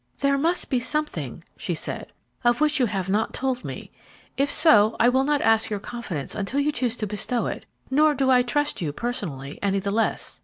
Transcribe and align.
"There 0.17 0.35
must 0.35 0.71
be 0.71 0.79
something," 0.79 1.43
she 1.55 1.75
said, 1.75 2.07
"of 2.43 2.59
which 2.59 2.79
you 2.79 2.87
have 2.87 3.07
not 3.07 3.35
told 3.35 3.63
me; 3.63 3.91
if 4.35 4.49
so, 4.49 4.95
I 4.99 5.09
will 5.09 5.23
not 5.23 5.43
ask 5.43 5.69
your 5.69 5.79
confidence 5.79 6.33
until 6.33 6.59
you 6.59 6.71
choose 6.71 6.97
to 6.97 7.05
bestow 7.05 7.45
it, 7.45 7.67
nor 7.91 8.15
do 8.15 8.31
I 8.31 8.41
trust 8.41 8.81
you, 8.81 8.91
personally, 8.93 9.59
any 9.61 9.77
the 9.77 9.91
less. 9.91 10.39